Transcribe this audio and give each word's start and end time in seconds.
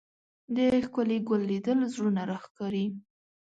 د 0.55 0.57
ښکلي 0.85 1.17
ګل 1.27 1.41
لیدل 1.51 1.79
زړونه 1.93 2.21
راښکاري 2.29 2.85